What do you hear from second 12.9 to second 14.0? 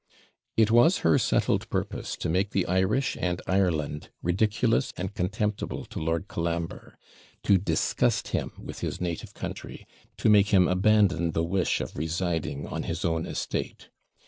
own estate.